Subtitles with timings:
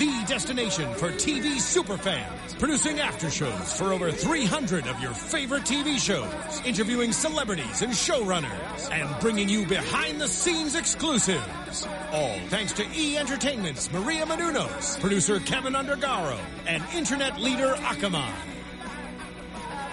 [0.00, 6.62] the destination for TV superfans, producing aftershows for over 300 of your favorite TV shows,
[6.64, 11.86] interviewing celebrities and showrunners, and bringing you behind-the-scenes exclusives.
[12.12, 18.32] All thanks to E Entertainment's Maria Menounos, producer Kevin Undergaro, and internet leader Akamai.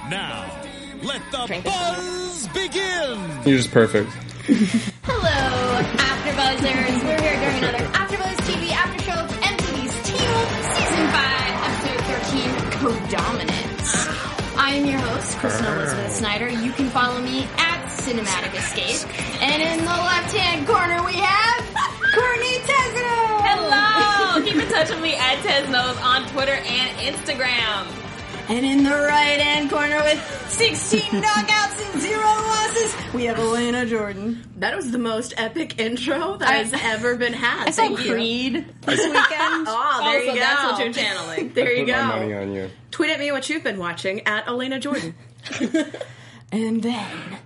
[0.10, 0.50] Now,
[1.04, 3.20] let the buzz begin!
[3.46, 4.10] You're just perfect.
[5.04, 7.04] Hello, AfterBuzzers.
[7.04, 8.17] We're here during another AfterBuzz
[12.88, 14.08] 5, Episode 13, Co-Dominance.
[14.58, 16.50] I am your host, Kristen Elizabeth Snyder.
[16.50, 19.08] You can follow me at Cinematic Escape.
[19.42, 21.66] And in the left-hand corner we have
[22.14, 23.42] Courtney Tesno.
[23.44, 24.44] Hello!
[24.44, 28.07] Keep in touch with me at Tesnos on Twitter and Instagram.
[28.50, 34.42] And in the right-hand corner with 16 knockouts and zero losses, we have Elena Jordan.
[34.58, 37.68] That was the most epic intro that I- has ever been had.
[37.68, 38.14] I saw Thank you.
[38.14, 39.68] Creed this weekend.
[39.68, 40.36] Oh, there oh, you go.
[40.40, 41.50] that's what you're channeling.
[41.54, 42.42] There you Put my money go.
[42.42, 42.70] on you.
[42.92, 45.14] Tweet at me what you've been watching at Elena Jordan.
[46.52, 47.38] And then,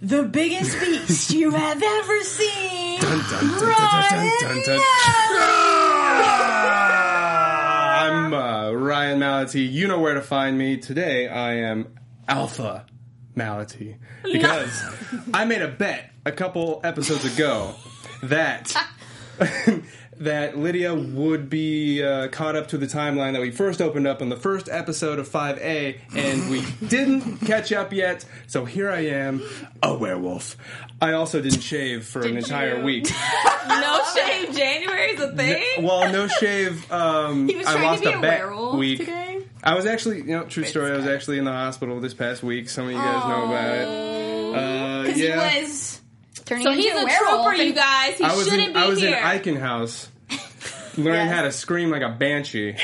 [0.00, 3.00] the biggest beast you have ever seen.
[3.00, 3.70] Dun, dun, dun, dun,
[4.10, 4.80] dun, dun, dun.
[6.62, 8.32] Ah, I'm
[8.70, 9.70] uh, Ryan Malaty.
[9.70, 10.76] You know where to find me.
[10.76, 12.86] Today I am Alpha
[13.36, 14.82] Malaty because
[15.34, 17.74] I made a bet a couple episodes ago
[18.22, 18.74] that
[20.20, 24.20] that Lydia would be uh, caught up to the timeline that we first opened up
[24.20, 28.24] on the first episode of 5A, and we didn't catch up yet.
[28.46, 29.42] So here I am,
[29.82, 30.56] a werewolf.
[31.00, 32.84] I also didn't shave for an entire you?
[32.84, 33.10] week.
[33.68, 35.84] No shave January is a thing?
[35.84, 36.90] Well, no shave.
[36.90, 38.98] Um, He was I trying to lost be a a bet werewolf week.
[38.98, 39.42] today?
[39.62, 40.90] I was actually, you know, true story.
[40.90, 42.68] I was actually in the hospital this past week.
[42.68, 43.86] Some of you guys know about it.
[44.56, 45.99] Uh, yeah, he was
[46.50, 47.46] turning So into he's a werewolf.
[47.46, 48.18] trooper, you guys.
[48.18, 49.16] He I was shouldn't in, be I was here.
[49.16, 50.08] in Eichen House,
[50.98, 51.34] learning Yes.
[51.34, 52.76] how to scream like a banshee.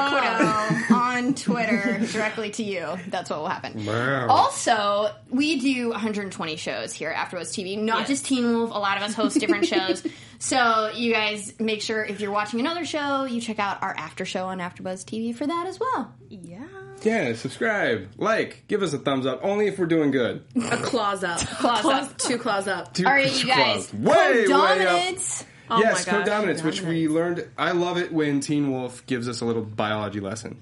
[0.89, 2.87] photo on Twitter directly to you.
[3.09, 3.85] That's what will happen.
[3.85, 4.29] Wow.
[4.29, 7.79] Also, we do 120 shows here at AfterBuzz TV.
[7.79, 8.09] Not Yes.
[8.09, 8.71] just Teen Wolf.
[8.71, 10.03] A lot of us host different shows.
[10.39, 14.25] So you guys make sure if you're watching another show, you check out our after
[14.25, 16.15] show on AfterBuzz TV for that as well.
[16.31, 16.65] Yeah.
[17.03, 19.41] Yeah, subscribe, like, give us a thumbs up.
[19.43, 20.45] Only if we're doing good.
[20.71, 21.39] A claws up.
[21.61, 22.19] Claws up.
[22.19, 22.93] Two claws up.
[22.95, 23.87] Two All right, you guys.
[23.89, 23.95] claws.
[23.95, 24.49] way, way up.
[24.49, 25.45] dominance.
[25.71, 27.49] Oh yes, my gosh, co-dominance, which we learned.
[27.57, 30.61] I love it when Teen Wolf gives us a little biology lesson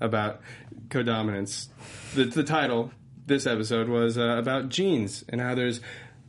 [0.00, 0.40] about
[0.90, 1.68] co-dominance.
[2.14, 2.90] The, the title
[3.26, 5.80] this episode was uh, about genes and how there's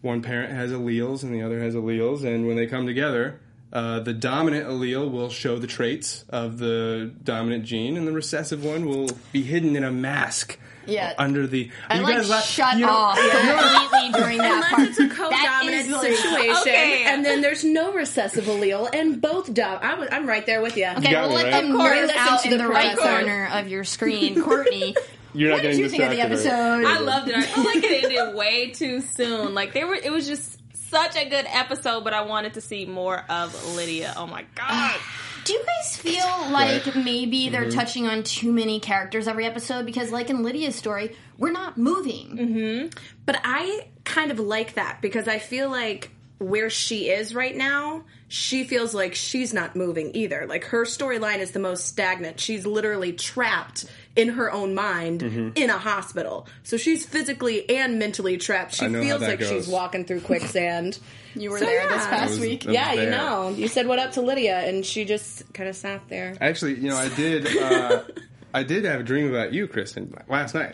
[0.01, 3.39] one parent has alleles and the other has alleles, and when they come together,
[3.71, 8.63] uh, the dominant allele will show the traits of the dominant gene, and the recessive
[8.63, 10.57] one will be hidden in a mask.
[10.85, 11.13] Yeah.
[11.19, 11.69] under the.
[11.87, 14.79] I you like guys la- shut you know- off completely during that part.
[14.79, 17.03] Unless it's a co-dominant is situation, Okay.
[17.05, 19.77] and then there's no recessive allele, and both dom.
[19.83, 20.87] I'm, I'm right there with you.
[20.97, 21.61] Okay, got we'll me, let right?
[21.61, 24.41] them Of nerd out in the the right corner of your screen.
[24.41, 24.95] Courtney,
[25.35, 26.55] You're not what did you think of the distracted, right?
[26.55, 26.85] episode?
[26.87, 27.35] I loved it.
[27.35, 29.53] I feel like it ended way too soon.
[29.53, 30.57] Like they were it was just
[30.89, 34.13] such a good episode, but I wanted to see more of Lydia.
[34.17, 34.95] Oh my god.
[35.45, 36.95] Do you guys feel like Right.
[36.97, 37.79] maybe they're mm-hmm.
[37.79, 39.85] touching on too many characters every episode?
[39.85, 42.37] Because, like in Lydia's story, we're not moving.
[42.37, 42.87] Mm-hmm.
[43.25, 48.03] But I kind of like that because I feel like where she is right now,
[48.27, 50.45] she feels like she's not moving either.
[50.47, 52.39] Like her storyline is the most stagnant.
[52.39, 55.49] She's literally trapped in her own mind Mm-hmm.
[55.55, 56.47] in a hospital.
[56.63, 58.73] So she's physically and mentally trapped.
[58.75, 60.99] She I know how feels that like she's walking through quicksand.
[61.35, 62.63] You were So, there this past was- week.
[62.65, 63.49] I was yeah, you know.
[63.49, 66.35] You said what up to Lydia and she just kind of sat there.
[66.41, 67.47] Actually, you know, I did.
[67.57, 68.03] Uh,
[68.53, 70.73] I did have a dream about you, Kristen, last night.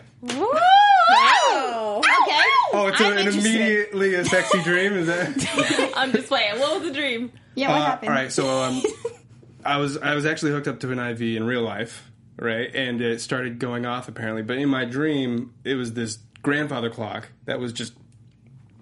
[1.78, 1.98] Oh.
[1.98, 2.42] Okay.
[2.72, 3.46] Oh, it's a, I'm an interested.
[3.54, 4.94] immediately a sexy dream.
[4.94, 5.92] Is that?
[5.96, 6.58] I'm just playing.
[6.58, 7.30] What was the dream?
[7.54, 8.08] Yeah, what Uh, happened?
[8.10, 8.82] all right, so um,
[9.64, 12.70] I was I was actually hooked up to an IV in real life, right?
[12.74, 17.28] And it started going off apparently, but in my dream, it was this grandfather clock
[17.46, 17.94] that was just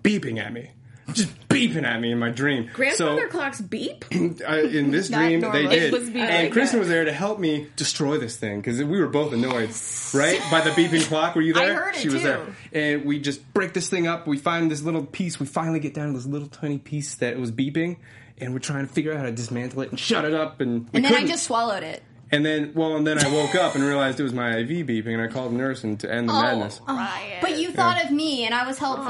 [0.02, 0.70] beeping at me,
[1.14, 2.69] just beeping at me in my dream.
[2.72, 4.05] Grandfather so, clocks beep?
[4.12, 5.62] I, in this dream, normal.
[5.69, 9.00] they did, was and Kristen was there to help me destroy this thing because we
[9.00, 9.70] were both annoyed,
[10.12, 10.40] right?
[10.50, 11.34] By the beeping clock.
[11.34, 11.75] Were you I there?
[11.76, 12.28] heard it she was too.
[12.28, 14.26] there, and we just break this thing up.
[14.26, 15.38] We find this little piece.
[15.38, 17.99] We finally get down to this little tiny piece that was beeping,
[18.38, 20.60] and we're trying to figure out how to dismantle it and shut it up.
[20.60, 21.28] And and then I couldn't.
[21.28, 22.02] just swallowed it.
[22.34, 25.12] And then well, and then I woke up and realized it was my IV beeping,
[25.14, 26.81] and I called the nurse and to end the oh, madness.
[26.86, 26.96] Oh.
[26.96, 27.38] Ryan.
[27.40, 29.06] But you thought of me, and I was helpful.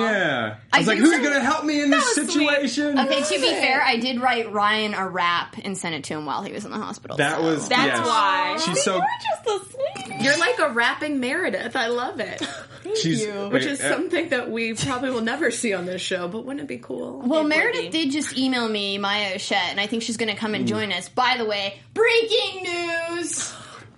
[0.00, 2.48] Yeah, I I was like, "Who's say- gonna help me in this was sweet.
[2.48, 6.14] situation?" Okay, to be fair, I did write Ryan a rap and send it to
[6.14, 7.16] him while he was in the hospital.
[7.18, 8.06] That so- was That's yes.
[8.06, 8.56] why.
[8.64, 10.20] She's so just a sweet.
[10.22, 11.76] You're like a rapping Meredith.
[11.76, 12.42] I love it.
[13.00, 16.28] she's Which wait, is uh, something that we probably will never see on this show,
[16.28, 17.22] but wouldn't it be cool?
[17.24, 20.36] Well, It Meredith did just email me, Maya Eshet, and I think she's going to
[20.36, 20.56] come Mm.
[20.56, 21.08] and join us.
[21.08, 23.52] By the way, breaking news!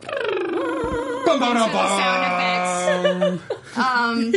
[1.27, 1.41] Sound
[3.75, 4.33] bum.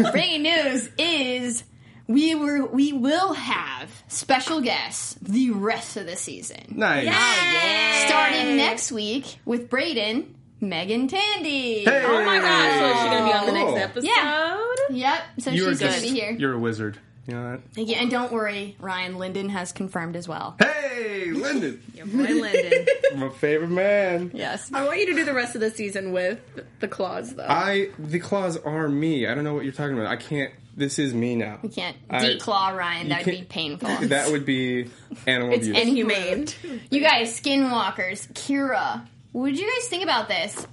[0.12, 1.64] breaking news is
[2.06, 6.64] we were we will have special guests the rest of the season.
[6.70, 8.06] Nice.
[8.06, 11.84] Starting next week with Braeden, Meagan Tandy.
[11.84, 12.04] Hey.
[12.06, 12.78] Oh my gosh!
[12.78, 14.06] So is she gonna be on the next episode?
[14.06, 14.60] Yeah.
[14.90, 15.22] Yep.
[15.38, 16.32] So You're she's going just to be here.
[16.32, 16.98] you're a wizard.
[17.26, 17.86] You know that?
[17.86, 20.56] Yeah, and don't worry, Ryan Linden has confirmed as well.
[20.58, 22.86] Hey, Lyndon, Your boy Lyndon.
[23.16, 24.32] my favorite man.
[24.34, 24.70] Yes.
[24.72, 26.40] I want you to do the rest of the season with
[26.80, 27.46] the claws, though.
[27.48, 29.26] I the claws are me.
[29.28, 30.06] I don't know what you're talking about.
[30.10, 30.52] I can't.
[30.76, 31.58] This is me now.
[31.62, 33.08] You can't I- declaw Ryan.
[33.10, 33.88] That would be can't- painful.
[34.08, 34.88] That would be
[35.26, 35.82] animal it's abuse.
[35.86, 36.46] inhumane.
[36.90, 40.66] You guys, skinwalkers, Kira, what did you guys think about this?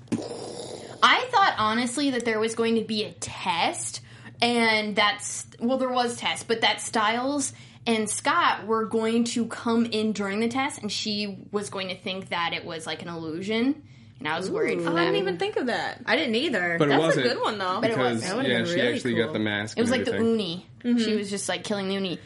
[1.04, 4.02] I thought honestly that there was going to be a test,
[4.42, 7.54] and that's well, there was test, but that Stiles
[7.86, 11.96] and Scott were going to come in during the test, and she was going to
[11.96, 13.84] think that it was like an illusion,
[14.20, 14.98] and I was worried for Oh, them.
[14.98, 16.02] I didn't even think of that.
[16.06, 16.78] I didn't either.
[16.80, 17.28] but it That's a wasn't.
[17.28, 17.80] good one though.
[17.80, 18.22] But it was.
[18.22, 19.26] That yeah, she really actually cool.
[19.26, 19.78] got the mask.
[19.78, 20.40] It was and like the everything.
[20.40, 20.66] uni.
[20.82, 21.18] She mm-hmm.
[21.18, 22.20] was just like killing the uni.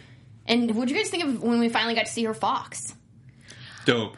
[0.47, 2.95] And what do you guys think of when we finally got to see her fox?
[3.85, 4.15] Dope.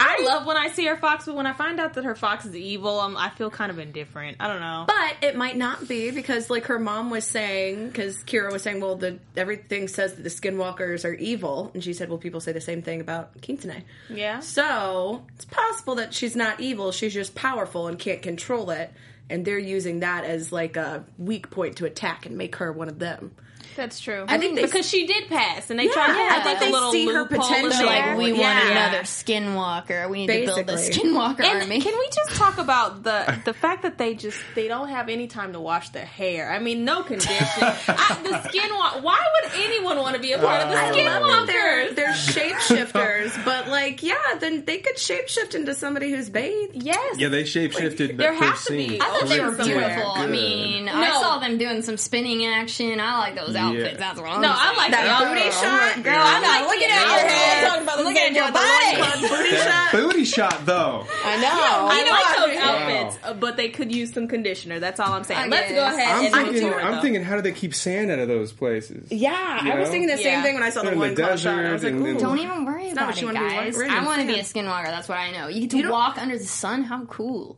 [0.00, 2.44] I love when I see her fox, but when I find out that her fox
[2.44, 4.36] is evil, um, I feel kind of indifferent.
[4.38, 4.84] I don't know.
[4.86, 8.80] But it might not be because, like, her mom was saying, because Kira was saying,
[8.80, 12.52] well, the everything says that the skinwalkers are evil, and she said, well, people say
[12.52, 13.82] the same thing about Kintane.
[14.08, 14.40] yeah.
[14.40, 18.92] So it's possible that she's not evil; she's just powerful and can't control it,
[19.28, 22.88] and they're using that as like a weak point to attack and make her one
[22.88, 23.32] of them.
[23.76, 24.24] That's true.
[24.28, 26.56] I think they- because she did pass, and they tried to Yeah, I think like
[26.56, 27.54] a they little see her potential.
[27.56, 27.86] in They're there.
[27.86, 28.40] like, we Yeah.
[28.40, 30.08] want another skinwalker.
[30.10, 31.80] We need to build a skinwalker And army.
[31.80, 35.26] can we just talk about the the fact that they just they don't have any
[35.28, 36.50] time to wash their hair?
[36.50, 37.36] I mean, no condition.
[37.60, 38.70] I, the skin.
[38.74, 41.46] wa- Why would anyone want to be a part of the uh, I love that
[41.46, 41.94] they're skinwalkers?
[41.94, 46.82] they're shapeshifters, but like, yeah, then they could shapeshift into somebody who's bathed.
[46.82, 47.16] Yes.
[47.18, 48.88] Yeah, they shapeshifted there has to be.
[48.88, 49.02] scene.
[49.02, 49.88] I I thought they were somewhere.
[49.88, 50.12] beautiful.
[50.12, 50.30] I Good.
[50.30, 53.00] mean, I saw them doing some spinning action.
[53.00, 53.67] I like those outfits.
[53.74, 55.52] That's what I'm No, I like That the booty outfit.
[55.54, 57.68] shot, Girl, I'm not looking at your head.
[57.68, 59.28] talking about the Look at your body.
[59.28, 59.92] Booty shot.
[59.92, 61.06] booty shot though.
[61.24, 61.48] I know.
[61.52, 62.78] I like those Wow.
[62.78, 64.78] outfits, uh, but they could use some conditioner.
[64.80, 65.40] That's all I'm saying.
[65.40, 65.74] I Let's guess.
[65.92, 66.72] go ahead I'm and thinking.
[66.74, 67.00] I'm though.
[67.02, 67.22] thinking.
[67.24, 69.10] How do they keep sand out of those places?
[69.10, 70.42] Yeah, You I was thinking the same Yeah.
[70.42, 71.58] thing when I saw the They're in one the shot.
[71.58, 72.10] I was like, desert and- ooh.
[72.10, 73.80] and- Don't even worry about it, you wanna be guys.
[73.80, 74.84] I want to be a skinwalker.
[74.86, 75.48] That's what I know.
[75.48, 76.84] You get to walk under the sun.
[76.84, 77.56] How cool.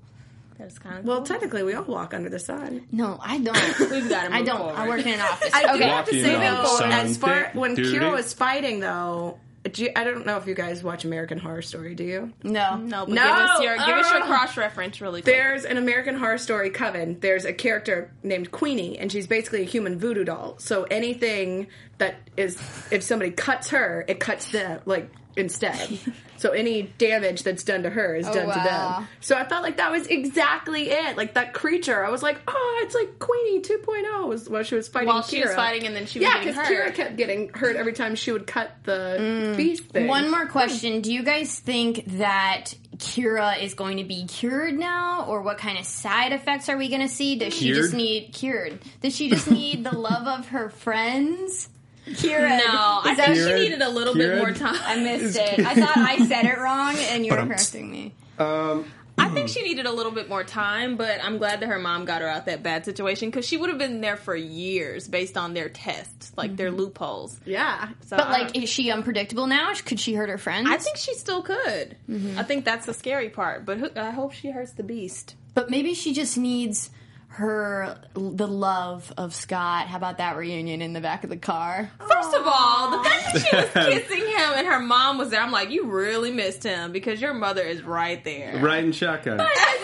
[0.61, 2.87] That's kind of Well, technically, we all walk under the sun.
[2.93, 3.79] No, I don't.
[3.91, 4.59] We've got to I don't.
[4.59, 4.75] forward.
[4.77, 5.51] I work in an office.
[5.55, 5.89] I do okay.
[5.89, 6.93] have to say though, sun.
[6.93, 7.99] as far when Duty.
[7.99, 11.61] Kira was fighting though, do you, I don't know if you guys watch American Horror
[11.63, 11.95] Story.
[11.95, 12.33] Do you?
[12.43, 12.77] No.
[12.77, 15.35] No, but No, give us your give us your cross reference really quick.
[15.35, 17.19] There's an American Horror Story coven.
[17.21, 20.57] There's a character named Queenie, and she's basically a human voodoo doll.
[20.59, 21.67] So anything
[21.99, 22.57] that is,
[22.91, 25.99] if somebody cuts her, it cuts them like instead.
[26.37, 29.09] so any damage that's done to her is oh, done to them.
[29.21, 31.17] So I felt like that was exactly it.
[31.17, 34.89] Like that creature, I was like, oh, it's like Queenie 2.0 was while she was
[34.89, 35.09] fighting.
[35.09, 36.69] While she was fighting and then she was yeah, because.
[36.69, 39.57] Kira kept getting hurt every time she would cut the mm.
[39.57, 39.85] beast.
[39.85, 40.07] thing.
[40.07, 41.01] One more question.
[41.01, 45.25] Do you guys think that Kira is going to be cured now?
[45.27, 47.37] Or what kind of side effects are we going to see?
[47.37, 48.79] Does she just need cured?
[49.01, 51.69] Does she just need the love of her friends?
[52.07, 52.49] Kira.
[52.59, 54.81] No, I Is think she Kieran- needed a little bit Kieran- more time.
[54.85, 55.61] I missed it.
[55.61, 58.15] I thought I said it wrong, and you were correcting me.
[58.39, 58.87] Um,
[59.19, 62.07] I think she needed a little bit more time, but I'm glad that her mom
[62.07, 65.37] got her out that bad situation because she would have been there for years based
[65.37, 67.39] on their tests, like their loopholes.
[67.45, 67.91] Yeah.
[68.07, 69.73] So But I- like, is she unpredictable now?
[69.85, 70.69] Could she hurt her friends?
[70.71, 71.97] I think she still could.
[72.39, 75.35] I think that's the scary part, but who- I hope she hurts the beast.
[75.53, 76.89] But maybe she just needs
[77.33, 79.87] her the love of Scott.
[79.87, 81.91] How about that reunion in the back of the car?
[82.01, 83.71] First of all, the fact that she was
[84.09, 87.33] kissing him and her mom was there, I'm like, you really missed him because your
[87.33, 88.59] mother is right there.
[88.59, 89.41] riding shotgun.
[89.41, 89.79] I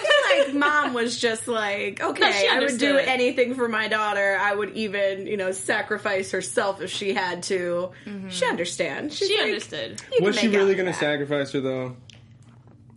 [0.44, 4.36] feel like mom was just like, okay, she I would do anything for my daughter.
[4.40, 7.90] I would even, you know, sacrifice herself if she had to.
[8.06, 8.28] Mm-hmm.
[8.28, 9.16] She understands.
[9.16, 10.02] She's She like, understood.
[10.20, 11.96] Was she really going to sacrifice her though?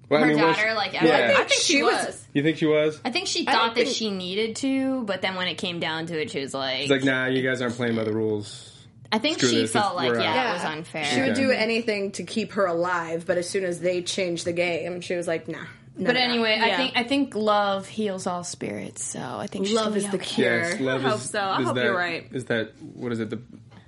[0.10, 1.36] Well, Her was- daughter, like, yeah.
[1.38, 2.26] I I think she, She was- was.
[2.34, 3.00] you think she was?
[3.06, 6.08] I think she thought that think- she needed to, but then when it came down
[6.08, 8.66] to it, she was like, It's like, nah, you guys aren't playing by the rules.
[9.12, 10.50] I think screw she this, felt like, we're yeah, out.
[10.50, 11.06] it was unfair.
[11.06, 11.42] She would Okay.
[11.42, 15.16] do anything to keep her alive, but as soon as they changed the game, she
[15.16, 15.58] was like, nah.
[15.98, 16.20] no, But no.
[16.22, 19.04] anyway, I think I think love heals all spirits.
[19.04, 20.26] So I think love gonna is be the okay.
[20.26, 20.60] cure.
[20.60, 21.40] Yes, love I hope is, so.
[21.42, 22.28] I hope that, you're right.
[22.32, 23.30] Is that what is it?
[23.32, 23.40] The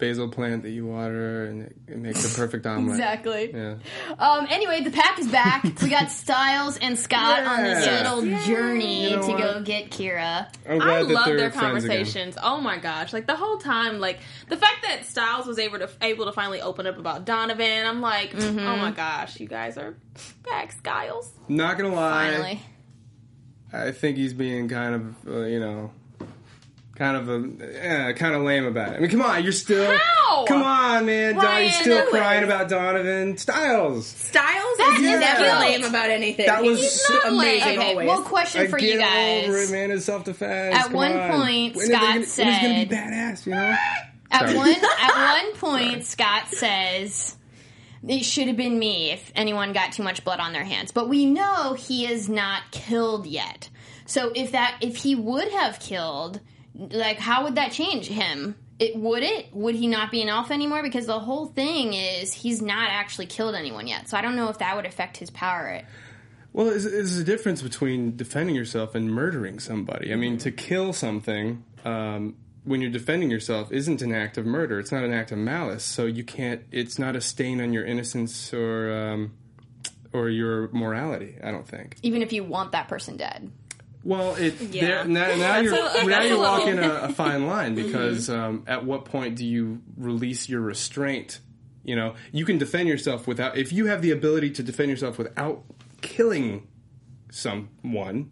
[0.02, 2.96] basil plant that you water and it, it makes the perfect omelet.
[2.96, 3.52] Exactly.
[3.54, 3.76] Yeah.
[4.20, 5.64] Um, anyway, the pack is back.
[5.82, 8.12] we got Stiles and Scott on this Yeah.
[8.14, 10.54] little journey You know to go get Kira.
[10.70, 11.98] I'm glad I that love their friends again.
[11.98, 12.38] conversations.
[12.44, 13.14] Oh my gosh!
[13.14, 16.60] Like the whole time, like the fact that Stiles was able to able to finally
[16.62, 17.86] open up about Donovan.
[17.88, 18.60] I'm like, Mm-hmm.
[18.60, 19.96] oh my gosh, you guys are
[20.44, 21.32] back, Stiles.
[21.48, 22.62] Not gonna lie, Finally,
[23.72, 25.92] I think he's being kind of, uh, you know,
[27.02, 28.98] kind of a, yeah, kind of lame about it.
[28.98, 30.46] I mean, come on, you're still, How?
[30.46, 32.10] come on, man, Don, you're still do it.
[32.12, 34.06] crying about Donovan Stiles.
[34.06, 35.60] Stiles That is is never guilt.
[35.62, 36.46] lame about anything.
[36.46, 37.90] That was He's so- amazing okay.
[37.92, 38.08] always.
[38.08, 39.48] Well, question I for get you guys.
[39.48, 39.90] over it, man.
[39.90, 40.76] It's self defense.
[40.76, 43.54] At one point, when are Scott gonna, when is it gonna said- be badass, you
[43.54, 43.76] know?
[44.30, 44.58] At Sorry.
[44.58, 44.70] one
[45.02, 47.36] at one point, Scott says
[48.08, 50.92] it should have been me if anyone got too much blood on their hands.
[50.92, 53.70] But we know he is not killed yet.
[54.06, 56.40] So if that if he would have killed,
[56.76, 58.56] like how would that change him?
[58.80, 59.54] It would it?
[59.54, 60.82] Would he not be an alpha anymore?
[60.82, 64.10] Because the whole thing is he's not actually killed anyone yet.
[64.10, 65.82] So I don't know if that would affect his power.
[66.54, 70.12] Well, there's, there's a difference between defending yourself and murdering somebody.
[70.12, 74.80] I mean, to kill something um, when you're defending yourself isn't an act of murder.
[74.80, 75.84] It's not an act of malice.
[75.84, 76.64] So you can't.
[76.72, 79.34] It's not a stain on your innocence or um,
[80.12, 81.38] or your morality.
[81.44, 81.98] I don't think.
[82.02, 83.52] Even if you want that person dead.
[84.04, 85.04] Well, it Yeah.
[85.04, 89.06] now, now you're a- now you're walking a, a fine line because um, at what
[89.06, 91.40] point do you release your restraint?
[91.84, 95.18] You know, you can defend yourself without if you have the ability to defend yourself
[95.18, 95.64] without
[96.02, 96.68] killing
[97.32, 98.32] someone,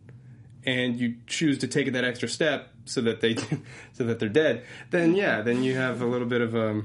[0.65, 3.35] and you choose to take that extra step so that they
[3.93, 4.63] so that they're dead.
[4.91, 6.81] Then yeah, then you have a little bit of a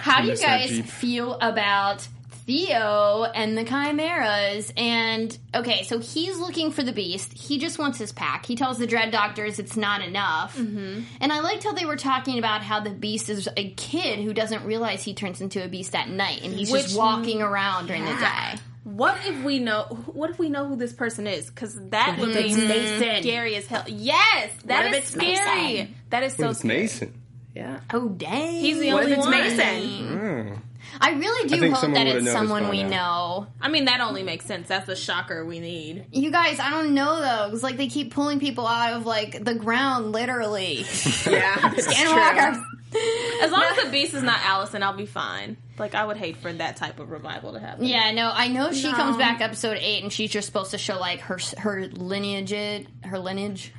[0.00, 0.86] How do you miss that guys Jeep.
[0.86, 2.08] feel about
[2.50, 4.72] Theo and the Chimeras?
[4.76, 7.32] And okay, so he's looking for the beast.
[7.32, 8.44] He just wants his pack.
[8.46, 10.56] He tells the Dread Doctors it's not enough.
[10.56, 11.02] Mm-hmm.
[11.20, 14.32] And I liked how they were talking about how the beast is a kid who
[14.34, 17.86] doesn't realize he turns into a beast at night, and he's Which- just walking around
[17.86, 18.54] during the day.
[18.82, 19.82] What if we know?
[20.06, 21.50] What if we know who this person is?
[21.50, 23.22] Because that would be Mason?
[23.22, 23.84] scary as hell.
[23.86, 25.28] Yes, that What is scary.
[25.72, 25.94] Mason?
[26.08, 26.80] That is so But it's scary.
[26.80, 27.20] Mason.
[27.54, 27.80] Yeah.
[27.92, 28.54] Oh dang!
[28.60, 29.38] He's the What only if it's one.
[29.38, 30.56] Mason?
[30.56, 30.58] Oh.
[31.00, 32.88] I really do I hope someone that it's someone we now.
[32.90, 33.46] know.
[33.60, 34.68] I mean, that only makes sense.
[34.68, 36.06] That's the shocker we need.
[36.12, 39.42] You guys, I don't know though, because like they keep pulling people out of like
[39.44, 40.84] the ground, literally.
[41.30, 41.72] Yeah.
[41.76, 42.62] It's Skinwalker.
[43.42, 45.56] As long as the beast is not Allison, I'll be fine.
[45.78, 47.84] Like I would hate for that type of revival to happen.
[47.84, 48.94] Yeah, no, I know she No.
[48.96, 53.18] comes back episode eight, and she's just supposed to show like her her lineage, her
[53.18, 53.72] lineage.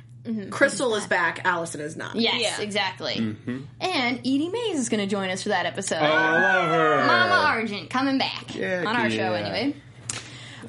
[0.50, 1.40] Crystal is back.
[1.44, 2.14] Allison is not.
[2.16, 2.60] Yes, Yeah.
[2.64, 3.14] exactly.
[3.14, 3.58] Mm-hmm.
[3.80, 5.98] And Eaddy Mays is going to join us for that episode.
[6.00, 7.06] Oh, I love her.
[7.06, 9.74] Mama Argent coming back Yeah, on our show anyway.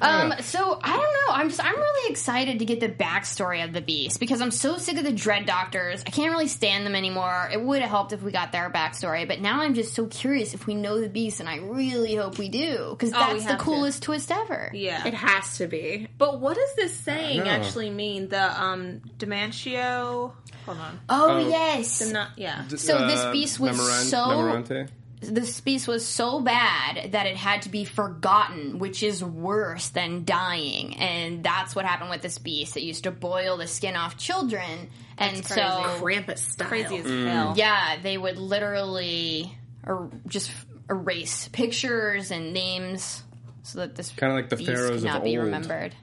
[0.00, 0.40] Um, Yeah.
[0.40, 1.34] so I don't know.
[1.34, 4.76] I'm just I'm really excited to get the backstory of the Beast because I'm so
[4.78, 6.02] sick of the Dread Doctors.
[6.06, 7.48] I can't really stand them anymore.
[7.52, 10.54] It would have helped if we got their backstory, but now I'm just so curious
[10.54, 13.50] if we know the Beast, and I really hope we do because Oh, that's the
[13.50, 13.64] have to.
[13.64, 14.70] coolest twist ever.
[14.74, 15.06] Yeah.
[15.06, 16.08] It has to be.
[16.18, 18.28] But what does this saying actually mean?
[18.28, 20.32] The um Demantio.
[20.66, 21.00] Hold on.
[21.08, 21.48] Oh, Oh.
[21.48, 21.98] yes.
[21.98, 22.66] The not, yeah.
[22.68, 24.86] So this beast was Memoran- so- Memorante?
[25.30, 30.24] This beast was so bad that it had to be forgotten, which is worse than
[30.24, 30.96] dying.
[30.96, 32.76] And that's what happened with this beast.
[32.76, 35.60] It used to boil the skin off children, and That's so
[36.00, 36.68] Krampus style.
[36.68, 37.26] Crazy as Mm.
[37.30, 37.54] hell.
[37.56, 40.50] yeah, they would literally er- just
[40.90, 43.22] erase pictures and names
[43.62, 45.46] so that this Kinda like the pharaohs could of not be old.
[45.46, 45.94] remembered.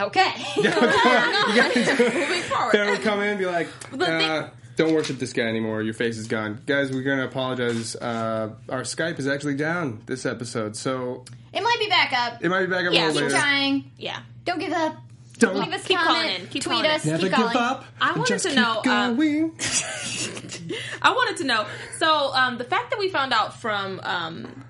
[0.00, 0.32] Okay.
[0.56, 2.72] Moving forward.
[2.72, 3.68] They would come in and be like,
[4.00, 5.82] uh, don't worship this guy anymore.
[5.82, 6.62] Your face is gone.
[6.64, 7.94] Guys, we're going to apologize.
[7.96, 12.42] Uh, our Skype is actually down this episode, so it might be back up.
[12.42, 13.38] it might be back up Yeah, a little Keep later.
[13.38, 13.90] trying.
[13.98, 14.20] Yeah.
[14.44, 14.96] Don't give up.
[15.38, 16.16] Don't Leave us Keep comment.
[16.16, 16.46] calling in.
[16.48, 16.90] Keep tweet calling in.
[16.90, 17.04] us.
[17.04, 17.56] never keep give calling.
[17.56, 17.84] up.
[18.00, 19.52] I wanted Just to keep know, um, Going.
[21.02, 21.66] I wanted to know.
[21.98, 24.64] So, um, the fact that we found out from um,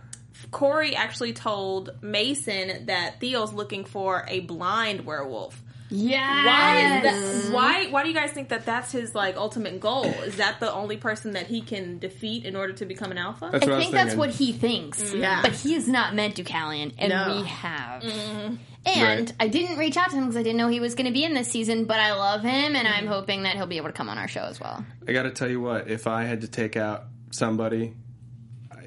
[0.50, 5.62] Corey actually told Mason that Theo's looking for a blind werewolf.
[5.90, 6.44] Yeah.
[6.46, 6.76] Why
[7.06, 7.54] is that?
[7.54, 7.86] Why?
[7.90, 10.04] Why do you guys think that that's his like ultimate goal?
[10.04, 13.48] Is that the only person that he can defeat in order to become an alpha?
[13.52, 15.14] That's what I I think that's what he thinks.
[15.14, 15.40] Yeah.
[15.42, 17.40] But he is not meant to, Callion, and No.
[17.40, 18.02] we have.
[18.02, 18.54] Mm-hmm.
[18.86, 19.32] And Right.
[19.40, 21.24] I didn't reach out to him because I didn't know he was going to be
[21.24, 22.98] in this season, but I love him, and Mm-hmm.
[22.98, 24.84] I'm hoping that he'll be able to come on our show as well.
[25.06, 27.94] I got to tell you what, if I had to take out somebody,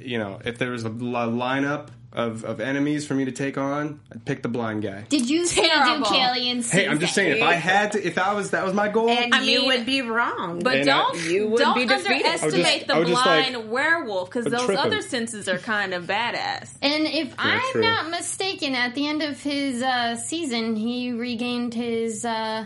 [0.02, 4.02] you know, if there was a lineup of, of enemies for me to take on,
[4.12, 5.06] I'd pick the blind guy.
[5.10, 6.06] Did you say do Terrible.
[6.08, 8.90] Callion Hey, I'm just saying, if I had to, if that was that was my
[8.90, 10.60] goal, And I you mean- would be wrong.
[10.64, 12.08] But And I- don't You would don't be defeated.
[12.08, 14.98] I would underestimate just- the I would just, like, blind werewolf because those trip other
[14.98, 15.02] him.
[15.04, 16.70] senses are kind of badass.
[16.82, 17.82] And if I'm true.
[17.82, 22.66] not mistaken, at the end of his uh, season, he regained his uh,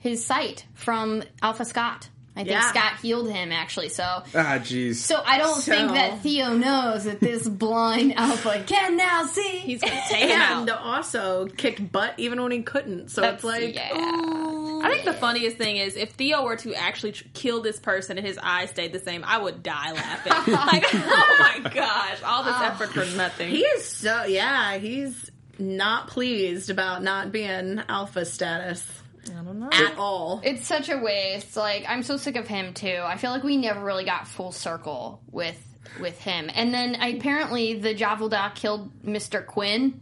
[0.00, 2.08] his sight from Alpha Scott.
[2.36, 2.70] I think Yeah.
[2.70, 3.88] Scott healed him actually.
[3.88, 4.22] So ah,
[4.60, 4.94] jeez.
[4.96, 9.58] So I don't So- think that Theo knows that this blind alpha can now see.
[9.58, 10.60] He's gonna take him out.
[10.60, 13.10] and also kicked butt even when he couldn't.
[13.10, 13.96] So it's like, yeah.
[13.96, 14.80] ooh.
[14.82, 18.16] I think the funniest thing is if Theo were to actually tr- kill this person
[18.16, 20.32] and his eyes stayed the same, I would die laughing.
[20.54, 23.50] like, oh my gosh, all this effort for nothing.
[23.50, 24.78] he is so yeah.
[24.78, 28.82] He's not pleased about not being alpha status
[29.28, 29.68] I don't know.
[29.72, 30.40] at all.
[30.44, 31.56] It's such a waste.
[31.56, 33.00] Like I'm so sick of him too.
[33.02, 35.56] I feel like we never really got full circle with
[36.00, 36.50] with him.
[36.54, 39.44] And then apparently the Javuda killed Mr.
[39.44, 40.00] Quinn,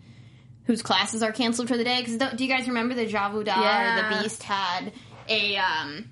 [0.64, 2.02] whose classes are canceled for the day.
[2.04, 4.10] Because do you guys remember the Javuda Yeah.
[4.10, 4.92] or the Beast had
[5.28, 6.10] a um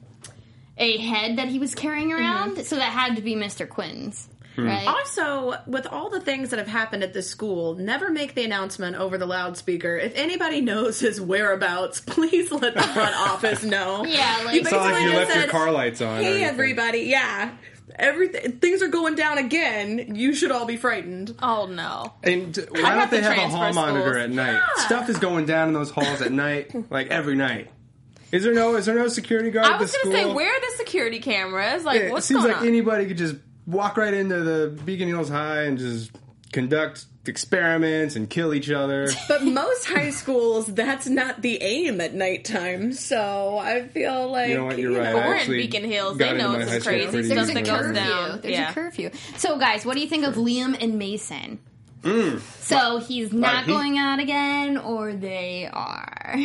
[0.79, 2.65] a head that he was carrying around?
[2.65, 3.69] So that had to be Mr.
[3.69, 4.29] Quinn's.
[4.57, 4.67] Hmm.
[4.67, 4.87] Right?
[4.89, 8.97] Also, with all the things that have happened at this school, never make the announcement
[8.97, 9.97] over the loudspeaker.
[9.97, 14.05] If anybody knows his whereabouts, please let the front office know.
[14.05, 16.19] Yeah, like- You it's not like basically you just left your said, car lights on.
[16.19, 16.99] or Hey, everybody!
[17.01, 17.51] Yeah,
[17.95, 20.15] everything things are going down again.
[20.17, 21.35] You should all be frightened.
[21.43, 22.13] Oh no.
[22.23, 24.61] And why don't they to have a transfer hall monitor at night?
[24.77, 27.71] Stuff is going down in those halls at night, like every night.
[28.33, 30.31] Is there no is there no security guard I at was the gonna school?
[30.31, 31.85] say, where are the security cameras?
[31.85, 32.67] Like, Yeah, it what's seems like on?
[32.67, 36.11] anybody could just walk right into the Beacon Hills High and just
[36.53, 39.09] conduct experiments and kill each other.
[39.29, 42.93] But most high schools, that's not the aim at nighttime.
[42.93, 44.79] So I feel like You know what?
[44.79, 45.13] You're right.
[45.13, 46.19] But I we're in Beacon Hills.
[46.19, 47.95] They know it's crazy pretty stuff There's a that goes curfew.
[47.95, 48.41] down.
[48.43, 48.71] There's yeah.
[48.71, 49.11] a curfew.
[49.37, 51.59] So, guys, what do you think of Liam and Mason?
[52.03, 52.41] Mm.
[52.63, 56.37] So he's not Right, he- going out again, or they are.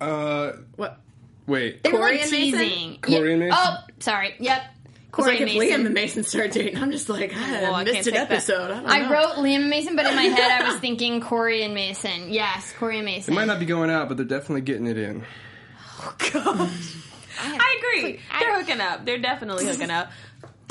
[0.00, 1.00] Uh, what?
[1.46, 1.82] wait.
[1.82, 2.58] they were Corey like and Mason?
[2.60, 2.98] teasing.
[3.00, 3.48] Corey and Yeah.
[3.48, 3.58] Mason?
[3.66, 4.34] Oh, sorry.
[4.38, 4.62] Yep.
[5.18, 5.80] It's Corey like and if Mason.
[5.82, 8.28] Liam and Mason start dating, I'm just like, Well, I I can't missed an take
[8.28, 8.32] that.
[8.32, 8.70] episode.
[8.70, 9.10] I, don't I know.
[9.10, 12.30] wrote Liam and Mason, but in my head I was thinking Corey and Mason.
[12.32, 13.32] Yes, Corey and Mason.
[13.32, 15.24] It might not be going out, but they're definitely getting it in.
[16.00, 16.70] Oh God.
[17.38, 18.20] I agree.
[18.38, 19.04] They're hooking up.
[19.04, 20.10] They're definitely hooking up.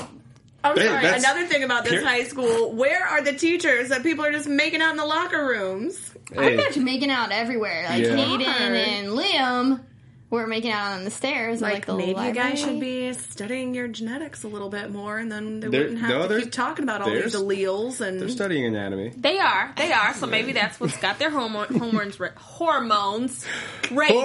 [0.64, 1.06] I'm Hey, sorry.
[1.06, 4.48] Another thing about this Here- high school, where are the teachers that people are just
[4.48, 5.98] making out in the locker rooms?
[6.34, 7.86] Pretty much making out everywhere.
[7.88, 8.16] Like Yeah.
[8.16, 9.80] Hayden and Liam
[10.28, 11.60] were making out on the stairs.
[11.62, 15.18] Like, Like, the maybe you guys should be studying your genetics a little bit more,
[15.18, 18.20] and then they They're- wouldn't have no, to keep talking about all these alleles and
[18.20, 19.12] They're studying anatomy.
[19.16, 19.72] They are.
[19.76, 20.14] They are.
[20.14, 23.46] So maybe that's what's got their hormone, hormones hormones
[23.92, 24.16] raging.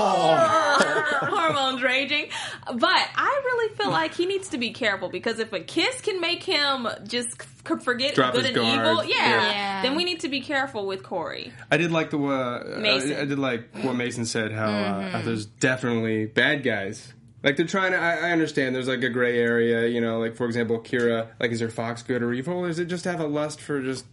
[0.00, 1.26] Oh.
[1.30, 2.28] hormones raging.
[2.66, 6.20] But I really feel like he needs to be careful because if a kiss can
[6.20, 8.86] make him just c- forget Drop good his and guard.
[8.86, 9.82] evil, yeah, Yeah.
[9.82, 11.52] then we need to be careful with Corey.
[11.70, 13.12] I did like the uh, Mason.
[13.12, 14.52] I, I did like what Mason said.
[14.52, 17.12] How uh, there's definitely bad guys.
[17.42, 17.98] Like they're trying to.
[17.98, 18.74] I, I understand.
[18.74, 19.86] There's like a gray area.
[19.86, 21.28] You know, like for example, Kira.
[21.38, 22.54] Like, is her fox good or evil?
[22.54, 24.04] Or is it just have a lust for just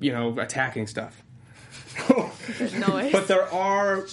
[0.00, 1.22] you know, attacking stuff.
[2.78, 3.12] Noise.
[3.12, 4.06] but there are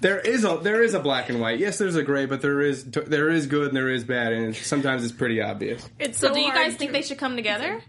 [0.00, 1.58] there is a there is a black and white.
[1.58, 4.54] Yes, there's a gray, but there is there is good and there is bad, and
[4.54, 5.88] sometimes it's pretty obvious.
[5.98, 7.80] It's so, do you hard guys to- think they should come together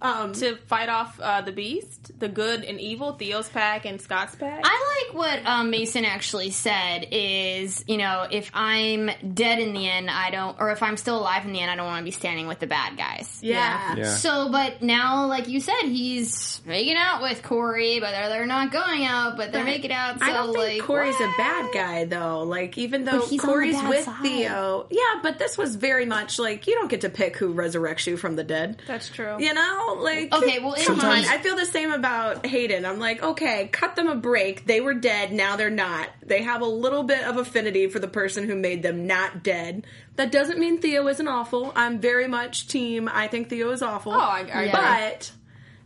[0.00, 4.34] Um, to fight off uh, the beast, the good and evil, Theo's pack and Scott's
[4.34, 4.60] pack?
[4.62, 9.88] I like what um, Mason actually said is, you know, if I'm dead in the
[9.88, 12.04] end, I don't, or if I'm still alive in the end, I don't want to
[12.04, 13.38] be standing with the bad guys.
[13.42, 13.94] yeah.
[13.96, 14.14] Yeah.
[14.16, 18.72] So, but now, like you said, he's making out with Corey, but they're, they're not
[18.72, 20.18] going out, but they're making out.
[20.18, 21.34] So, I don't think like, Corey's what?
[21.34, 22.42] a bad guy though.
[22.42, 24.22] Like even though But he's on the Corey's with side.
[24.22, 28.06] Theo, yeah, but this was very much like you don't get to pick who resurrects
[28.06, 28.82] you from the dead.
[28.86, 29.36] That's true.
[29.40, 31.06] You know, like Okay, well, come on.
[31.06, 32.84] I feel the same about Hayden.
[32.84, 34.66] I'm like, okay, cut them a break.
[34.66, 36.08] They were dead, now they're not.
[36.24, 39.86] They have a little bit of affinity for the person who made them not dead.
[40.16, 41.72] That doesn't mean Theo isn't awful.
[41.76, 43.08] I'm very much team.
[43.12, 44.12] I think Theo is awful.
[44.12, 44.70] Oh, I- I agree.
[44.72, 45.30] but.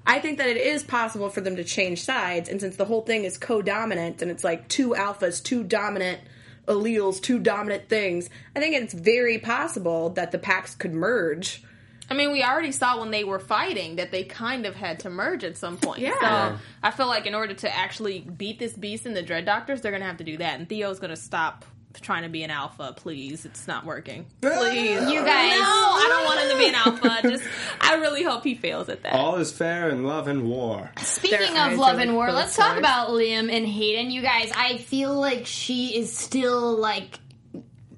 [0.07, 3.03] I think that it is possible for them to change sides, and since the whole
[3.03, 6.21] thing is co-dominant, and it's like two alphas, two dominant
[6.67, 11.63] alleles, two dominant things, I think it's very possible that the packs could merge.
[12.11, 15.11] I mean, we already saw when they were fighting that they kind of had to
[15.11, 16.01] merge at some point.
[16.01, 16.57] Yeah.
[16.57, 19.81] So I feel like in order to actually beat this beast in the Dread Doctors,
[19.81, 20.59] they're going to have to do that.
[20.59, 21.65] And Theo's going to stop
[22.01, 22.95] trying to be an alpha.
[22.97, 24.27] Please, it's not working.
[24.41, 25.59] Please, You guys.
[25.59, 27.29] No, I don't want him to be an alpha.
[27.29, 27.45] Just,
[27.81, 29.13] I really hope he fails at that.
[29.13, 30.91] All is fair in love and war.
[30.99, 34.11] Speaking Their of love and war, let's talk about Liam and Hayden.
[34.11, 37.19] You guys, I feel like she is still like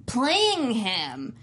[0.06, 1.34] playing him.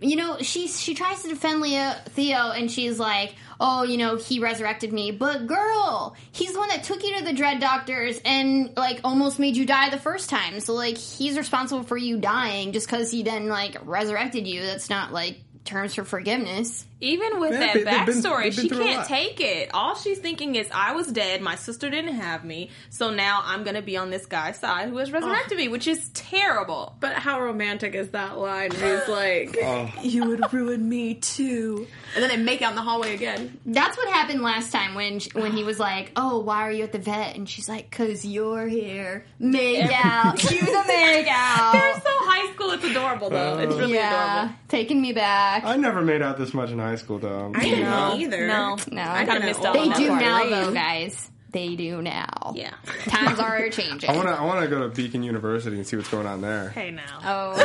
[0.00, 4.16] You know, she she tries to defend Leo, Theo, and she's like, "Oh, you know,
[4.16, 8.20] he resurrected me." But girl, he's the one that took you to the Dread Doctors
[8.24, 10.60] and like almost made you die the first time.
[10.60, 14.62] So like, he's responsible for you dying just because he then like resurrected you.
[14.62, 16.84] That's not like terms for forgiveness.
[17.00, 19.70] Even with Yeah, that they- they've been- backstory, they've been she can't take it.
[19.72, 23.62] All she's thinking is, I was dead, my sister didn't have me, so now I'm
[23.62, 26.96] going to be on this guy's side who has resurrected me, which is terrible.
[27.00, 28.72] But how romantic is that line?
[28.72, 29.90] He's like, Oh.
[30.02, 33.58] "You would ruin me too," and then they make out in the hallway again.
[33.64, 36.82] That's what happened last time when sh when he was like, "Oh, why are you
[36.84, 41.72] at the vet?" and she's like, "Cause you're here." Make out, cue the make out.
[41.74, 43.58] They're so high school, it's adorable though.
[43.58, 44.54] It's really yeah, adorable.
[44.68, 45.64] taking me back.
[45.64, 47.52] I never made out this much in high school, though.
[47.54, 48.14] I didn't No.
[48.16, 48.46] either.
[48.46, 48.76] No.
[48.90, 50.20] no, I kinda kinda missed out they on that do part.
[50.22, 50.50] now, Lame.
[50.50, 51.30] though, guys.
[51.50, 52.52] They do now.
[52.54, 52.72] Yeah.
[53.06, 54.10] times are changing.
[54.10, 54.34] I want to.
[54.34, 56.68] I want to go to Beacon University and see what's going on there.
[56.68, 57.20] Hey now.
[57.24, 57.54] Oh.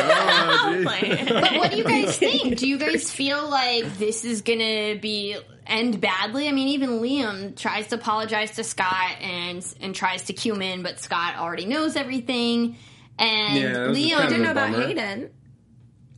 [0.66, 2.58] Oh, But what do you guys think?
[2.58, 5.36] Do you guys feel like this is gonna be
[5.68, 6.48] end badly?
[6.48, 10.62] I mean, even Liam tries to apologize to Scott and and tries to cue him
[10.62, 12.78] in, but Scott already knows everything.
[13.20, 14.70] And Yeah, Liam kind of Didn't a know about.
[14.88, 15.30] Hayden.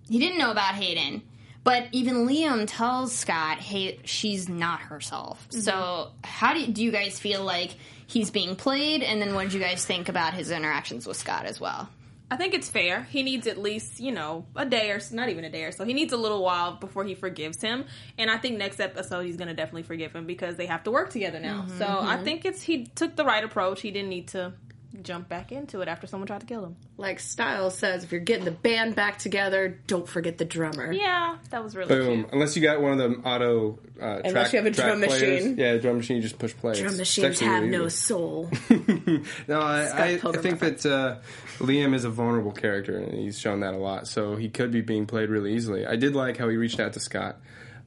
[0.07, 1.23] He didn't know about Hayden.
[1.65, 5.61] But even Liam tells Scott, "Hey, she's not herself." Mm-hmm.
[5.61, 7.71] So, how do you, do you guys feel like
[8.05, 9.01] he's being played?
[9.01, 11.89] And then, what did you guys think about his interactions with Scott as well?
[12.29, 13.03] I think it's fair.
[13.03, 15.85] He needs at least, you know, a day or not even a day or so.
[15.85, 17.85] He needs a little while before he forgives him.
[18.17, 20.91] And I think next episode he's going to definitely forgive him because they have to
[20.91, 21.61] work together now.
[21.61, 21.77] Mm-hmm.
[21.77, 22.23] So I mm-hmm.
[22.23, 23.81] think it's he took the right approach.
[23.81, 24.53] He didn't need to
[25.03, 26.75] jump back into it after someone tried to kill him.
[26.97, 30.91] Like Stiles says, if you're getting the band back together, don't forget the drummer.
[30.91, 32.13] Yeah, that was really Boom.
[32.23, 32.29] cute.
[32.33, 35.01] Unless you got one of the auto uh, Unless track, you have a track drum
[35.01, 35.21] players.
[35.43, 35.57] machine.
[35.57, 36.15] Yeah, a drum machine.
[36.17, 36.73] You just push play.
[36.73, 37.95] Drum It's- it's machines actually have really no easy.
[37.95, 38.51] soul.
[39.47, 41.17] No, I, I, I Pilgrim think that uh,
[41.59, 44.07] Liam is a vulnerable character, and he's shown that a lot.
[44.07, 45.85] So he could be being played really easily.
[45.85, 47.37] I did like how he reached out to Scott.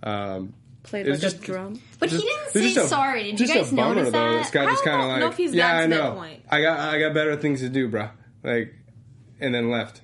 [0.03, 1.81] Um, Played It like was a just- drum.
[1.99, 3.33] But just- he didn't say a- sorry.
[3.33, 4.47] Did you guys a bummer, notice though, that?
[4.47, 6.09] Scott I just don't kind of know like, if he's yeah, gotten I to that
[6.15, 6.19] know.
[6.21, 6.43] point.
[6.51, 8.11] I got, I got better things to do, bruh.
[8.43, 8.75] Like,
[9.41, 10.01] and then left.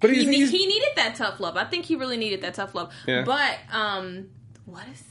[0.00, 1.56] But he's, He, he's- he needed that tough love.
[1.56, 2.92] I think he really needed that tough love.
[3.06, 3.24] Yeah.
[3.24, 4.28] But um,
[4.64, 5.02] what is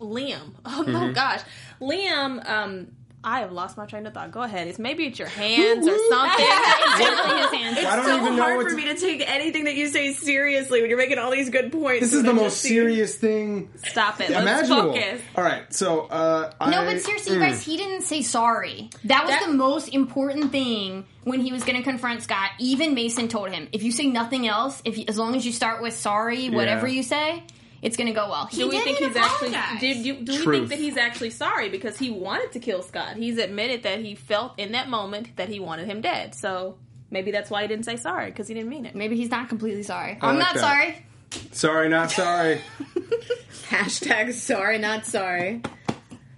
[0.00, 0.52] Liam?
[0.64, 0.96] Oh, Mm-hmm.
[0.96, 1.40] oh gosh,
[1.80, 2.48] Liam.
[2.48, 2.88] Um,
[3.22, 4.30] I have lost my train of thought.
[4.30, 4.66] Go ahead.
[4.66, 6.46] It's maybe it's your hands or something.
[6.92, 7.78] It's definitely his hands.
[7.86, 9.88] I don't so even know hard what for to- me to take anything that you
[9.88, 12.00] say seriously when you're making all these good points.
[12.00, 14.30] this is the then most just see- serious thing Stop it.
[14.30, 14.92] Let's imaginable.
[14.94, 15.20] focus.
[15.36, 17.48] All right, so uh, No, I- but seriously, you mm.
[17.48, 18.90] guys, he didn't say sorry.
[19.04, 22.50] That was That- the most important thing when he was going to confront Scott.
[22.58, 25.52] Even Mason told him, if you say nothing else, if you, as long as you
[25.52, 26.94] start with sorry, whatever Yeah.
[26.94, 27.42] you say,
[27.82, 28.46] it's going to go well.
[28.46, 29.78] He Do we didn't think even he's actually?
[29.80, 33.16] Did you, do we think that he's actually sorry because he wanted to kill Scott?
[33.16, 36.34] He's admitted that he felt in that moment that he wanted him dead.
[36.34, 36.76] So
[37.10, 38.94] maybe that's why he didn't say sorry because he didn't mean it.
[38.94, 40.18] Maybe he's not completely sorry.
[40.20, 40.60] I I'm like not that.
[40.60, 41.06] sorry.
[41.52, 42.60] Sorry, not sorry.
[43.68, 45.62] Hashtag sorry, not sorry.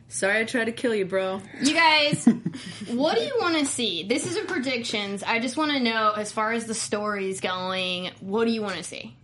[0.08, 1.40] Sorry I tried to kill you, bro.
[1.62, 2.26] You guys,
[2.88, 4.02] what do you want to see?
[4.02, 5.22] This is a predictions.
[5.22, 8.76] I just want to know, as far as the story's going, what do you want
[8.76, 9.16] to see?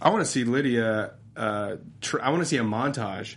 [0.00, 1.12] I want to see Lydia.
[1.40, 3.36] Uh, tr- I want to see a montage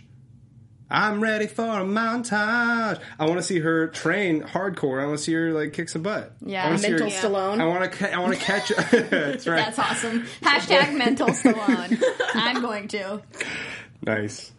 [0.90, 3.00] I'm ready for a montage.
[3.18, 5.02] I want to see her train hardcore.
[5.02, 6.32] I want to see her like kick some butt.
[6.44, 6.66] Yeah.
[6.66, 7.60] I Mental her- Stallone.
[7.60, 8.12] I want to.
[8.12, 8.68] I want to catch.
[8.90, 9.56] That's right.
[9.56, 10.22] That's awesome.
[10.42, 12.02] Hashtag mental Stallone.
[12.34, 13.22] I'm going to.
[14.02, 14.52] Nice.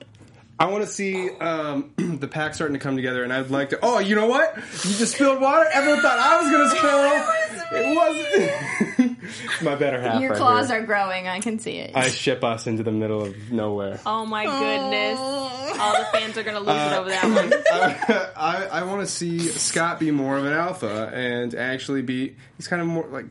[0.57, 3.79] I want to see um, the pack starting to come together, and I'd like to.
[3.83, 4.55] Oh, you know what?
[4.55, 5.67] You just spilled water.
[5.73, 7.77] Everyone thought I was going to spill.
[7.81, 7.95] it
[8.99, 9.17] wasn't.
[9.63, 10.21] My better half.
[10.21, 10.81] Your right claws here.
[10.81, 11.27] are growing.
[11.27, 11.91] I can see it.
[11.95, 13.99] I ship us into the middle of nowhere.
[14.05, 15.19] Oh my goodness.
[15.19, 18.29] All the fans are going to lose it over that one.
[18.37, 22.35] I, I want to see Scott be more of an alpha and actually be.
[22.57, 23.25] He's kind of more like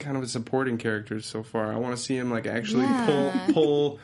[0.00, 1.72] kind of a supporting character so far.
[1.72, 3.06] I want to see him like actually Yeah.
[3.06, 3.98] pull pull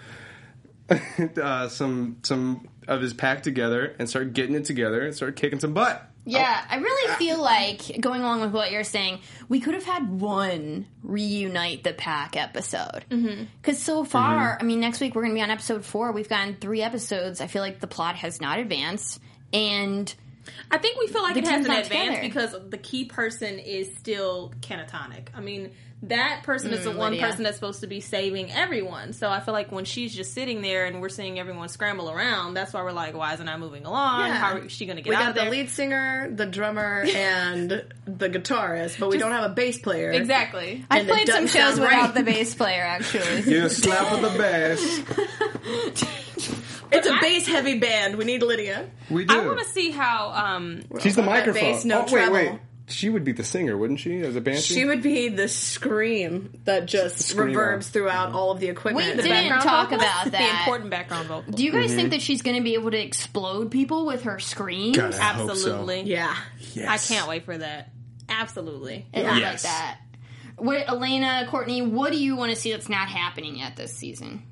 [1.43, 5.61] uh, some some of his pack together and start getting it together and start kicking
[5.61, 6.07] some butt.
[6.27, 10.21] Yeah, I really feel like going along with what you're saying, we could have had
[10.21, 13.05] one reunite the pack episode.
[13.09, 16.13] Because so far, I mean, next week we're going to be on episode four.
[16.13, 17.41] We've gotten three episodes.
[17.41, 19.19] I feel like the plot has not advanced,
[19.53, 20.15] and
[20.71, 22.21] I think we feel like it hasn't advanced together.
[22.21, 25.29] because the key person is still catatonic.
[25.35, 25.73] I mean,
[26.05, 27.27] that person is the one Lydia.
[27.27, 29.13] person that's supposed to be saving everyone.
[29.13, 32.55] So I feel like when she's just sitting there and we're seeing everyone scramble around,
[32.55, 34.27] that's why we're like, why isn't I moving along?
[34.27, 34.33] Yeah.
[34.35, 35.51] How is she going to get We out got of the there?
[35.51, 37.71] lead singer, the drummer, and
[38.07, 40.11] the guitarist, but we don't have a bass player.
[40.13, 40.85] Exactly.
[40.91, 42.15] I've And it played some shows sound without right.
[42.15, 42.83] the bass player.
[42.83, 46.01] Actually, You slap with the bass.
[46.93, 48.17] It's a bass heavy band.
[48.17, 48.89] We need Lydia.
[49.11, 49.35] We do.
[49.35, 50.31] I want to see how.
[50.31, 51.63] Um, She's the microphone.
[51.63, 52.33] bass, no oh wait, treble.
[52.35, 52.53] wait.
[52.91, 54.21] She would be the singer, wouldn't she?
[54.21, 54.75] As a banshee.
[54.75, 57.55] She would be the scream that just screamo.
[57.55, 59.07] reverbs throughout all of the equipment.
[59.09, 60.03] We The didn't talk vocals.
[60.03, 61.53] about the important background vocal.
[61.53, 61.97] Do you guys Mm-hmm.
[61.97, 64.97] think that she's going to be able to explode people with her screams?
[64.97, 65.53] God, I hope so.
[65.53, 66.03] Absolutely.
[66.03, 66.37] Yeah.
[66.75, 67.11] Yes.
[67.11, 67.91] I can't wait for that.
[68.29, 69.07] Absolutely.
[69.13, 69.65] It looked Yes.
[69.65, 69.99] like that.
[70.57, 74.43] What, Elena, Courtney, what do you want to see that's not happening yet this season?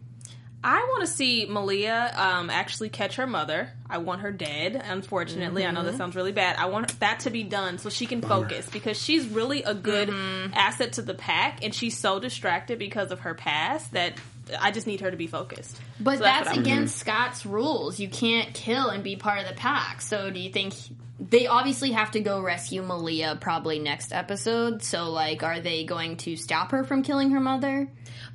[0.62, 3.71] I want to see Malia um, actually catch her mother.
[3.88, 4.83] I want her dead.
[4.85, 5.99] Unfortunately, I know that mm-hmm.
[5.99, 6.57] sounds really bad.
[6.57, 10.09] I want that to be done so she can focus because she's really a good
[10.09, 10.53] mm-hmm.
[10.55, 14.14] asset to the pack, and she's so distracted because of her past that
[14.61, 15.79] I just need her to be focused.
[16.01, 17.11] But So that's, what I- against mm-hmm.
[17.11, 18.01] Scott's rules.
[18.01, 20.01] You can't kill and be part of the pack.
[20.01, 20.75] So do you think
[21.20, 24.83] they obviously have to go rescue Malia probably next episode?
[24.83, 27.88] So like, are they going to stop her from killing her mother?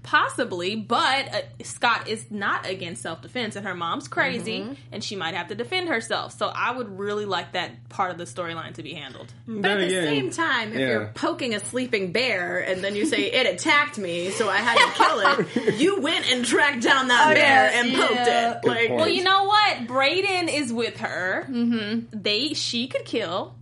[0.03, 5.15] Possibly, but uh, Scott is not against self defense, and her mom's crazy, and she
[5.15, 6.37] might have to defend herself.
[6.37, 9.33] So I would really like that part of the storyline to be handled.
[9.47, 10.87] But at the same time, if yeah.
[10.87, 14.77] you're poking a sleeping bear and then you say it attacked me, so I had
[14.77, 18.51] to kill it, you went and tracked down that bear and poked yeah.
[18.57, 18.65] it.
[18.65, 18.99] Like, point.
[18.99, 19.87] Well, you know what?
[19.87, 21.45] Braeden is with her.
[21.49, 22.21] Mm-hmm.
[22.21, 23.55] They she could kill,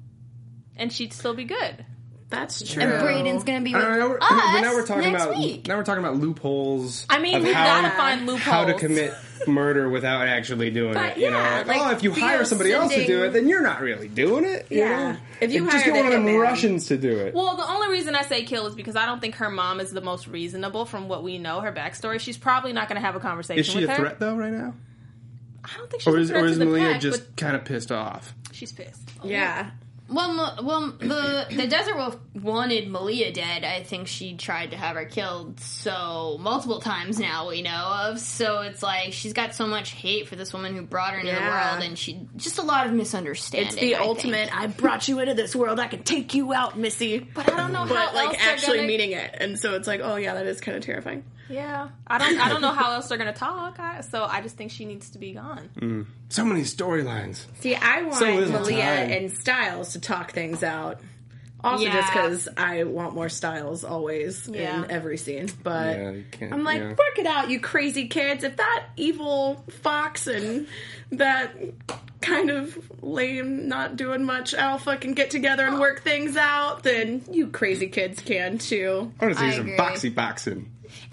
[0.75, 1.85] and she'd still be good.
[2.29, 2.81] that's true.
[2.83, 5.23] And Braeden's going to be I with don't know, we're, us now we're talking next
[5.25, 5.67] about week.
[5.67, 7.05] now we're talking about loopholes.
[7.09, 8.41] I mean, we how, gotta find loopholes.
[8.41, 9.13] how to commit
[9.47, 11.17] murder without actually doing But it.
[11.17, 13.63] You yeah, know, like, oh, if you hire somebody else to do it, then you're
[13.63, 14.67] not really doing it.
[14.69, 15.13] you Yeah.
[15.13, 15.17] know?
[15.41, 16.35] If you just hire get one of them.
[16.37, 17.33] Russians to do it.
[17.33, 19.89] Well, the only reason I say kill is because I don't think her mom is
[19.91, 22.19] the most reasonable from what we know her backstory.
[22.19, 23.97] She's probably not going to have a conversation is she with a her.
[23.97, 24.75] threat though right now,
[25.65, 27.35] I don't think she's or a is threat or to is the Malia pack, just
[27.35, 28.33] kind of pissed off?
[28.51, 29.09] But she's pissed.
[29.23, 29.71] Yeah.
[30.09, 33.63] Well, well, the the Desert Wolf wanted Malia dead.
[33.63, 37.71] I think she tried to have her killed so multiple times now we know
[38.09, 38.19] of.
[38.19, 41.31] So it's like she's got so much hate for this woman who brought her into
[41.31, 41.39] Yeah.
[41.69, 43.67] the world, and she just a lot of misunderstanding.
[43.67, 44.09] It's the I think.
[44.09, 44.49] ultimate.
[44.53, 45.79] I brought you into this world.
[45.79, 47.19] I can take you out, Missy.
[47.19, 49.75] But I don't know But how like else they're actually gonna- meaning it, and so
[49.75, 51.23] it's like, oh yeah, that is kind of terrifying.
[51.51, 52.39] Yeah, I don't.
[52.39, 53.79] I don't know how else they're going to talk.
[53.79, 55.69] I, so I just think she needs to be gone.
[55.77, 56.05] Mm.
[56.29, 57.45] So many storylines.
[57.59, 59.11] See, I want So little Malia time.
[59.11, 61.01] and Stiles to talk things out.
[61.63, 64.83] Also, just because I want more Stiles always Yeah.
[64.83, 65.47] in every scene.
[65.61, 66.53] But Yeah, can't.
[66.53, 66.87] I'm like, yeah.
[66.89, 68.43] work it out, you crazy kids.
[68.43, 70.65] If that evil fox and
[71.11, 71.53] that
[72.19, 77.21] kind of lame, not doing much alpha can get together and work things out, then
[77.31, 79.11] you crazy kids can too.
[79.19, 80.71] I want to see I some boxy boxing.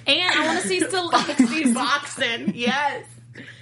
[0.09, 1.11] And I want to see still.
[1.12, 3.05] See boxing, yes.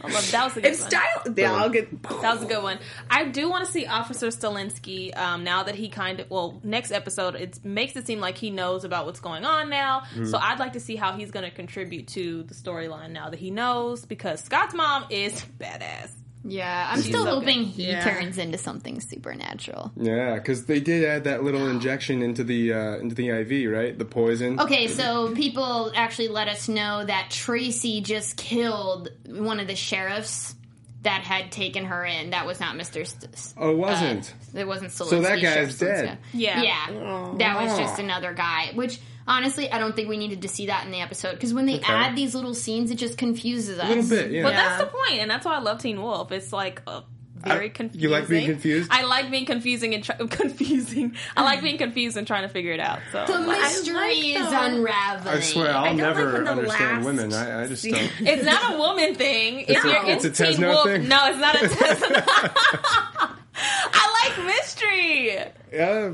[0.00, 0.90] I love, that was a good If one.
[0.90, 2.02] Style, yeah, I'll get.
[2.02, 2.78] That was a good one.
[3.11, 6.92] I do want to see Officer Stilinski um, now that he kind of well next
[6.92, 10.04] episode it makes it seem like he knows about what's going on now.
[10.24, 13.38] So I'd like to see how he's going to contribute to the storyline now that
[13.38, 16.11] he knows because Scott's mom is badass.
[16.48, 17.68] Yeah, I'm still so hoping good.
[17.72, 18.04] he Yeah.
[18.04, 19.92] turns into something supernatural.
[19.96, 23.98] Yeah, because they did add that little injection into the uh, into the IV, right?
[23.98, 24.61] The poison.
[24.61, 30.54] Okay, so people actually let us know that Tracy just killed one of the sheriffs
[31.02, 32.30] that had taken her in.
[32.30, 33.06] That was not Mr.
[33.06, 34.35] St- Oh, it wasn't.
[34.54, 35.09] uh, it wasn't Stilinski.
[35.11, 36.04] So that guy's dead.
[36.06, 36.18] Stilinski.
[36.35, 36.62] Yeah.
[36.62, 37.35] Yeah.
[37.38, 40.84] That was just another guy, which honestly, I don't think we needed to see that
[40.86, 43.84] in the episode because when they add these little scenes, it just confuses us.
[43.86, 44.42] A little bit, yeah.
[44.42, 44.68] But Yeah.
[44.68, 46.32] that's the point, and that's why I love Teen Wolf.
[46.32, 47.02] It's like uh,
[47.38, 48.00] very I- confusing.
[48.02, 48.88] you like being confused?
[48.90, 51.14] I like being confusing and try- confusing.
[51.36, 52.98] I like being confused and trying to figure it out.
[53.12, 55.36] So The mystery like is the- unraveling.
[55.36, 57.32] I swear, I'll don't never like understand women.
[57.32, 58.10] I, I just scene- don't.
[58.26, 59.60] it's not a woman thing.
[59.68, 60.84] It's, a- your, it's a Teen Tesno Wolf.
[60.86, 61.08] thing?
[61.08, 63.32] No, it's not a Tesno.
[63.58, 65.42] I like mystery.
[65.72, 66.06] Yeah,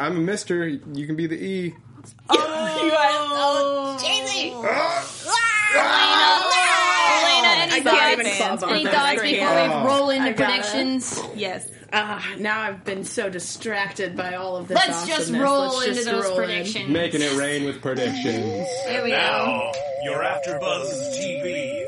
[0.00, 0.66] I'm a Mister.
[0.66, 1.74] You can be the E.
[2.30, 2.36] Oh,
[2.84, 4.52] you are so cheesy.
[5.78, 8.12] Alana, any can't thoughts?
[8.12, 8.26] even
[8.58, 11.20] club Any thoughts before we roll into I predictions?
[11.34, 11.68] Yes.
[11.92, 14.76] Ah, now I've been so distracted by all of this.
[14.76, 15.42] Let's just awesomeness.
[15.42, 16.44] roll Let's into just those roll in.
[16.46, 16.88] predictions.
[16.90, 18.68] Making it rain with predictions.
[18.86, 19.16] Here we go.
[19.16, 19.72] Now,
[20.04, 21.86] your AfterBuzz TV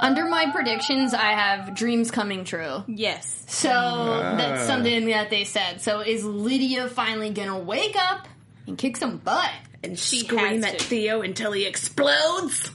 [0.00, 2.82] Under my predictions, I have dreams coming true.
[2.88, 3.44] Yes.
[3.46, 4.34] So ah.
[4.36, 5.82] that's something that they said.
[5.82, 8.26] So is Lydia finally gonna wake up
[8.66, 9.50] and kick some butt?
[9.82, 10.84] and She scream at to.
[10.84, 12.70] Theo until he explodes.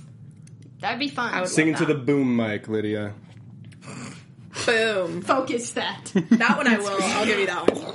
[0.79, 1.39] That'd be fun.
[1.39, 3.13] would- Singing to the boom mic, Lydia.
[4.65, 5.21] Boom.
[5.21, 6.11] Focus that.
[6.13, 6.97] That one I will.
[7.01, 7.93] I'll give you that one.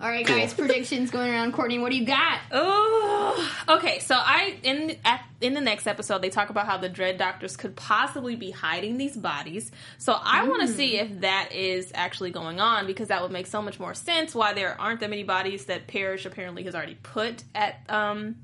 [0.00, 0.54] All right, guys.
[0.54, 1.52] Predictions going around.
[1.52, 2.40] Courtney, what do you got?
[2.50, 3.98] Oh, okay.
[3.98, 7.54] So I in at, in the next episode they talk about how the dread doctors
[7.54, 9.70] could possibly be hiding these bodies.
[9.98, 13.46] So I want to see if that is actually going on because that would make
[13.46, 14.34] so much more sense.
[14.34, 18.36] Why there aren't that many bodies that Parrish apparently has already put at um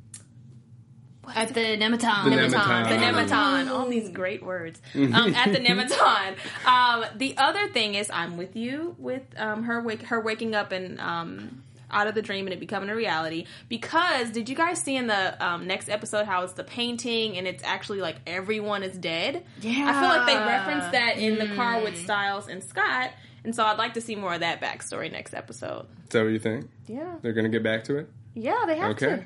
[1.35, 2.25] At the Nemeton.
[2.25, 2.89] The Nemeton, Nemeton.
[2.89, 6.37] the Nemeton, all these great words um, at the Nemeton.
[6.67, 10.73] Um, the other thing is, I'm with you with um, her wake, her waking up
[10.73, 13.47] and um, out of the dream and it becoming a reality.
[13.69, 17.47] Because did you guys see in the um, next episode how it's the painting and
[17.47, 19.45] it's actually like everyone is dead?
[19.61, 19.89] Yeah.
[19.89, 23.11] I feel like they referenced that in the car with Stiles and Scott,
[23.45, 25.87] and so I'd like to see more of that backstory next episode.
[26.05, 26.69] Is that what you think?
[26.89, 28.09] Yeah, They're gonna get back to it.
[28.35, 29.07] yeah, they have Okay.
[29.07, 29.25] to.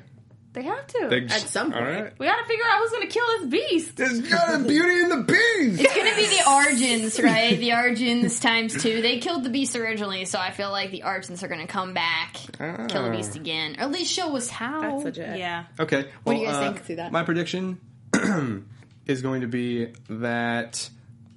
[0.53, 1.07] They have to.
[1.09, 1.91] They, At some All point.
[2.01, 2.19] right.
[2.19, 3.95] we got to figure out who's going to kill this beast.
[3.95, 5.81] There's got to be a Beauty and the Beast.
[5.81, 7.57] It's gonna be the Argents, right?
[7.57, 9.01] The Argents times two.
[9.01, 12.33] They killed the Beast originally, so I feel like the Argents are gonna come back,
[12.89, 14.81] kill the Beast again, or at least show us how.
[14.81, 15.37] That's legit.
[15.39, 15.65] Yeah.
[15.79, 16.01] Okay.
[16.01, 16.85] What Well, do you guys uh, think?
[16.85, 17.11] See that?
[17.13, 17.79] My prediction
[19.05, 20.89] is going to be that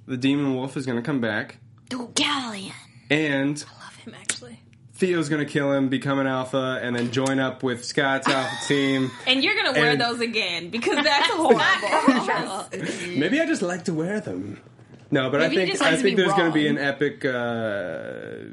[0.07, 1.57] the Demon Wolf is going to come back,
[1.89, 2.73] Galleon.
[3.09, 4.59] and I Love him actually.
[4.95, 8.55] Theo's going to kill him, become an alpha, and then join up with Scott's alpha
[8.67, 9.11] team.
[9.27, 13.17] And you're gonna wear And- those again because that's a horrible.
[13.17, 14.61] Maybe I just like to wear them.
[15.11, 18.45] No, but Maybe I think I think be there's going to be an epic uh,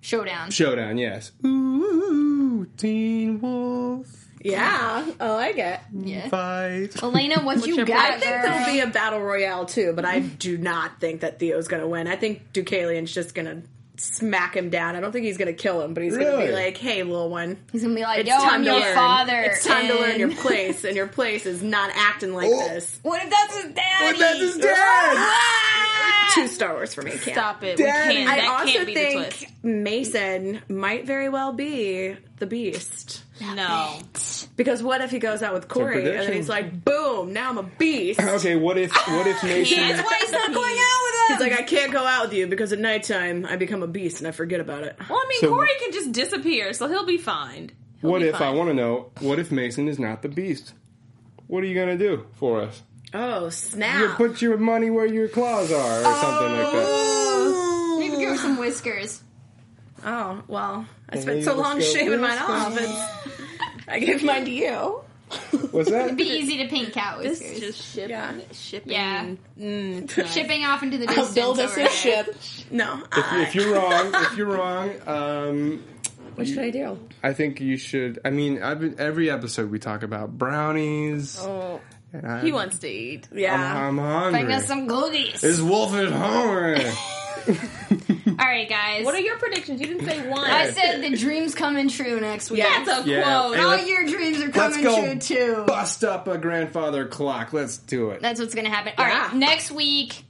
[0.00, 0.50] Showdown.
[0.50, 0.98] showdown.
[0.98, 1.32] Yes.
[1.44, 4.06] Ooh, Teen Wolf
[4.42, 5.80] Yeah, Oh, I like it.
[5.92, 6.28] Yeah.
[6.28, 6.88] fight.
[6.96, 7.96] Alana, what you got?
[8.12, 11.68] I think there'll be a battle royale too, but I do not think that Theo's
[11.68, 12.06] going to win.
[12.06, 13.62] I think Deucalion's just going to
[13.98, 14.96] smack him down.
[14.96, 17.02] I don't think he's going to kill him, but he's going to be like, "Hey,
[17.02, 18.94] little one, He's gonna be like, it's "Yo, time I'm to your learn.
[18.94, 19.38] father.
[19.40, 22.68] It's time to learn your place, and your place is not acting like Oh.
[22.68, 24.12] this." What if that's his daddy?
[24.12, 24.74] But that's his dad.
[24.74, 26.32] Ah!
[26.34, 27.10] Two Star Wars for me.
[27.12, 27.22] Can't.
[27.22, 27.78] Stop it.
[27.78, 28.08] Daddy.
[28.10, 28.30] We can't.
[28.30, 29.46] I That also can't be the think twist.
[29.62, 33.22] Mason might very well be the Beast.
[33.40, 33.98] No.
[34.56, 37.32] Because what if he goes out with Corey and then he's like, "Boom!
[37.32, 39.78] Now I'm a beast." Okay, what if what if Mason?
[39.78, 40.97] That's why he's not going out with him.
[41.28, 44.18] He's like, "I can't go out with you because at nighttime I become a beast
[44.18, 47.06] and I forget about it." Well, I mean, So- Corey can just disappear, so he'll
[47.06, 47.70] be fine.
[48.00, 48.56] He'll What be if I fine.
[48.56, 49.10] want to know?
[49.20, 50.72] What if Mason is not the Beast?
[51.46, 52.82] What are you gonna do for us?
[53.14, 54.00] Oh snap!
[54.00, 56.84] You put your money where your claws are, or something like that.
[56.86, 57.96] Oh.
[57.98, 59.22] Maybe give her some whiskers.
[60.04, 62.76] Oh well, I spent so long shaving mine off.
[62.76, 62.84] go.
[62.84, 63.38] It's,
[63.88, 65.00] I gave mine to you.
[65.72, 66.06] What's that?
[66.06, 67.60] It'd Be easy to paint cat This whiskers.
[67.60, 68.34] just shipping, Yeah.
[68.52, 68.92] shipping.
[68.92, 69.26] Yeah.
[69.60, 71.34] Mm, Shipping off into the I'll distance.
[71.34, 71.92] build us over a there.
[71.92, 72.36] ship.
[72.70, 75.84] No, if you're wrong, if you're wrong, um,
[76.34, 76.98] what should I do?
[77.22, 78.20] I think you should.
[78.24, 81.38] I mean, I've been, every episode we talk about brownies.
[81.40, 81.80] Oh,
[82.12, 83.28] and I, he wants to eat.
[83.32, 83.54] yeah.
[83.54, 84.40] I'm, I'm hungry.
[84.44, 85.40] Bring us some cookies.
[85.42, 86.84] This wolf is hungry.
[88.38, 89.04] All right, guys.
[89.04, 89.80] What are your predictions?
[89.80, 90.48] You didn't say one.
[90.48, 92.62] I said the dreams coming true next week.
[92.62, 93.22] That's a Yeah.
[93.22, 93.56] quote.
[93.56, 95.64] Hey, All let's- your dreams are Let's coming go true too.
[95.66, 97.52] bust up a grandfather clock.
[97.52, 98.22] Let's do it.
[98.22, 98.92] That's what's going to happen.
[98.96, 99.26] All Yeah.
[99.26, 100.22] right, next week,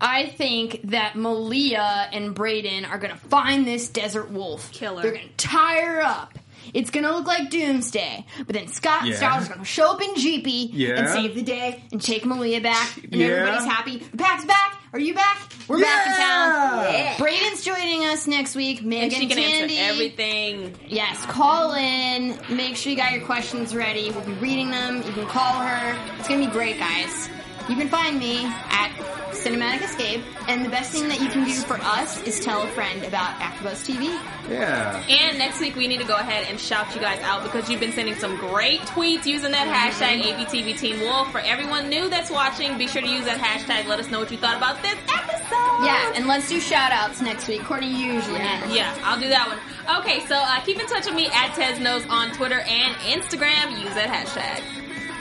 [0.00, 4.72] I think that Malia and Braeden are going to find this desert wolf.
[4.72, 5.02] Killer.
[5.02, 6.38] They're going to tie her up.
[6.72, 9.16] It's going to look like Doomsday, but then Scott and Yeah.
[9.16, 10.98] Stiles are going to show up in Jeepy Yeah.
[11.00, 13.26] and save the day and take Malia back, and Yeah.
[13.28, 13.96] everybody's happy.
[13.98, 14.79] The pack's back.
[14.92, 15.38] Are you back?
[15.68, 16.92] We're back in town.
[16.94, 17.16] Yeah.
[17.16, 19.78] Braeden's joining us next week, Meagan And she can Tandy.
[19.78, 20.74] answer everything.
[20.88, 22.36] Yes, call in.
[22.48, 24.10] Make sure you got your questions ready.
[24.10, 24.96] We'll be reading them.
[24.96, 25.96] You can call her.
[26.18, 27.28] It's gonna be great, guys.
[27.68, 28.90] You can find me at
[29.30, 32.66] Cinematic Escape, and the best thing that you can do for us is tell a
[32.68, 34.04] friend about AfterBuzz TV.
[34.50, 35.02] Yeah.
[35.08, 37.80] And next week we need to go ahead and shout you guys out because you've
[37.80, 41.30] been sending some great tweets using that hashtag ABTV Teen Wolf.
[41.30, 43.86] For everyone new that's watching, be sure to use that hashtag.
[43.86, 45.84] Let us know what you thought about this episode.
[45.84, 47.62] Yeah, and let's do shout outs next week.
[47.62, 48.74] Courtney usually has.
[48.74, 50.00] Yeah, I'll do that one.
[50.00, 53.80] Okay, so uh, keep in touch with me at Tez Knows on Twitter and Instagram.
[53.80, 54.79] Use that hashtag.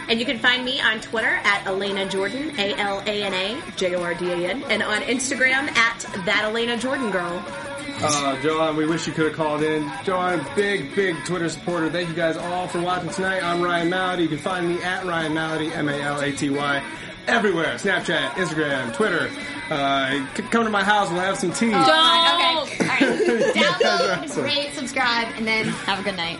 [0.09, 3.61] And you can find me on Twitter at Alana Jordan, A L A N A
[3.75, 7.45] J O R D A N, and on Instagram at that Alana Jordan girl.
[8.01, 9.91] Uh, Joanne, we wish you could have called in.
[10.03, 11.91] Joanne, big, big Twitter supporter.
[11.91, 13.43] Thank you guys all for watching tonight.
[13.43, 14.21] I'm Ryan Malaty.
[14.23, 16.83] You can find me at Ryan Malaty, M-A-L-A-T-Y,
[17.27, 17.75] everywhere.
[17.75, 19.29] Snapchat, Instagram, Twitter.
[19.69, 21.11] Uh, come to my house.
[21.11, 21.71] We'll have some tea.
[21.71, 21.85] Don't.
[21.85, 22.63] Don't.
[22.63, 22.83] Okay.
[22.83, 23.55] All right.
[23.55, 26.39] Download, rate, subscribe, and then have a good night.